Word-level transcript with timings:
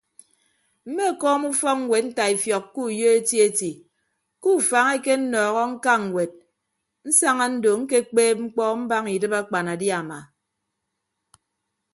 Mmekọọm 0.89 1.41
ufọkñwed 1.51 2.05
ntaifiọk 2.11 2.65
ke 2.73 2.79
uyo 2.89 3.07
eti 3.17 3.35
eti 3.47 3.71
ke 4.41 4.47
ufañ 4.57 4.87
ekenọọhọ 4.97 5.61
ñka 5.71 5.93
ñwed 6.07 6.31
nsaña 7.07 7.45
ndo 7.53 7.69
ñkekpeeb 7.81 8.37
mkpọ 8.45 8.63
mbaña 8.81 9.09
idịb 9.15 9.33
akpanadiama. 9.41 10.17